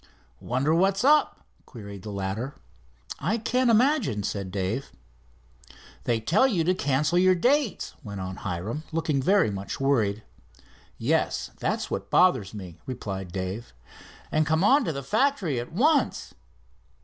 [0.39, 2.55] "Wonder what's up?" queried the latter.
[3.19, 4.91] "I can't imagine," said Dave.
[6.05, 10.23] "They tell you to cancel your dates," went on Hiram, looking very much worried.
[10.97, 13.73] "Yes, that's what bothers me," replied Dave.
[14.31, 16.33] "And to come on to the factory at once."